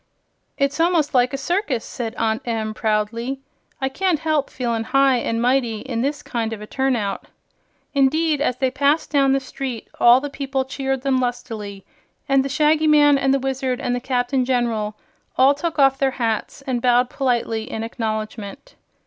[0.57, 3.39] "It's almost like a circus," said Aunt Em, proudly.
[3.79, 7.27] "I can't help feelin' high an' mighty in this kind of a turn out."
[7.93, 11.85] Indeed, as they passed down the street, all the people cheered them lustily,
[12.27, 14.95] and the Shaggy Man and the Wizard and the Captain General
[15.37, 18.73] all took off their hats and bowed politely in acknowledgment.